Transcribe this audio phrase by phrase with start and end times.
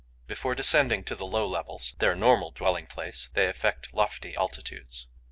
[0.25, 5.05] Before descending to the low levels, their normal dwelling place, they affect lofty altitudes.